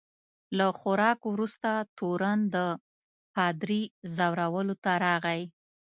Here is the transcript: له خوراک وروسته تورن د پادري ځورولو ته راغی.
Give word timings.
له 0.57 0.67
خوراک 0.79 1.19
وروسته 1.33 1.69
تورن 1.97 2.39
د 2.55 2.57
پادري 3.33 3.81
ځورولو 4.15 4.75
ته 4.83 4.91
راغی. 5.05 5.41